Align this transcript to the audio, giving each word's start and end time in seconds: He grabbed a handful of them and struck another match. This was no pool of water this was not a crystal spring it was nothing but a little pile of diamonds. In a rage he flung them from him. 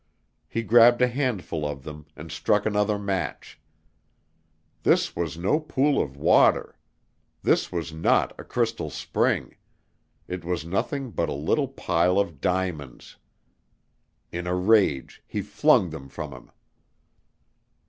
He 0.47 0.63
grabbed 0.63 0.99
a 1.03 1.07
handful 1.07 1.63
of 1.63 1.83
them 1.83 2.07
and 2.15 2.31
struck 2.31 2.65
another 2.65 2.97
match. 2.97 3.61
This 4.81 5.15
was 5.15 5.37
no 5.37 5.59
pool 5.59 6.01
of 6.01 6.17
water 6.17 6.75
this 7.43 7.71
was 7.71 7.93
not 7.93 8.33
a 8.39 8.43
crystal 8.43 8.89
spring 8.89 9.57
it 10.27 10.43
was 10.43 10.65
nothing 10.65 11.11
but 11.11 11.29
a 11.29 11.33
little 11.33 11.67
pile 11.67 12.17
of 12.17 12.41
diamonds. 12.41 13.17
In 14.31 14.47
a 14.47 14.55
rage 14.55 15.21
he 15.27 15.43
flung 15.43 15.91
them 15.91 16.09
from 16.09 16.31
him. 16.33 16.51